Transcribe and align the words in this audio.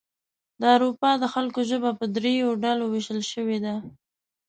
د 0.59 0.61
اروپا 0.75 1.11
د 1.21 1.23
خلکو 1.33 1.59
ژبه 1.69 1.91
په 1.99 2.05
دریو 2.15 2.49
ډلو 2.63 2.83
ویشل 2.89 3.21
شوې 3.31 3.57
ده. 3.65 3.75